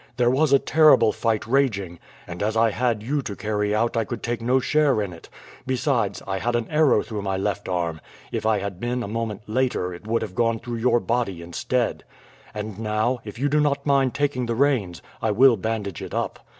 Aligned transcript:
"There 0.17 0.31
was 0.31 0.51
a 0.51 0.57
terrible 0.57 1.11
fight 1.11 1.45
raging, 1.45 1.99
and 2.25 2.41
as 2.41 2.57
I 2.57 2.71
had 2.71 3.03
you 3.03 3.21
to 3.21 3.35
carry 3.35 3.75
out 3.75 3.95
I 3.95 4.03
could 4.03 4.23
take 4.23 4.41
no 4.41 4.59
share 4.59 4.99
in 4.99 5.13
it. 5.13 5.29
Besides, 5.67 6.23
I 6.25 6.39
had 6.39 6.55
an 6.55 6.67
arrow 6.71 7.03
through 7.03 7.21
my 7.21 7.37
left 7.37 7.69
arm 7.69 8.01
if 8.31 8.43
I 8.43 8.57
had 8.57 8.79
been 8.79 9.03
a 9.03 9.07
moment 9.07 9.43
later 9.45 9.93
it 9.93 10.07
would 10.07 10.23
have 10.23 10.33
gone 10.33 10.57
through 10.57 10.77
your 10.77 10.99
body 10.99 11.43
instead. 11.43 12.03
And 12.51 12.79
now, 12.79 13.19
if 13.25 13.37
you 13.37 13.47
do 13.47 13.59
not 13.59 13.85
mind 13.85 14.15
taking 14.15 14.47
the 14.47 14.55
reins, 14.55 15.03
I 15.21 15.29
will 15.29 15.55
bandage 15.55 16.01
it 16.01 16.15
up. 16.15 16.39